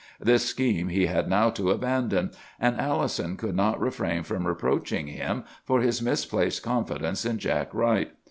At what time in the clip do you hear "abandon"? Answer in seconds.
1.69-2.31